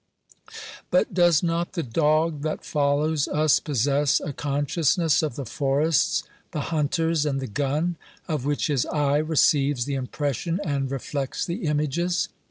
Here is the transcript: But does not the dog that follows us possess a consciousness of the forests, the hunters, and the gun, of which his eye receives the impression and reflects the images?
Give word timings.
But 0.89 1.13
does 1.13 1.43
not 1.43 1.73
the 1.73 1.83
dog 1.83 2.41
that 2.41 2.65
follows 2.65 3.27
us 3.27 3.59
possess 3.59 4.19
a 4.19 4.33
consciousness 4.33 5.21
of 5.21 5.35
the 5.35 5.45
forests, 5.45 6.23
the 6.53 6.71
hunters, 6.73 7.23
and 7.23 7.39
the 7.39 7.45
gun, 7.45 7.97
of 8.27 8.43
which 8.43 8.65
his 8.65 8.87
eye 8.87 9.17
receives 9.17 9.85
the 9.85 9.93
impression 9.93 10.59
and 10.65 10.89
reflects 10.89 11.45
the 11.45 11.65
images? 11.65 12.29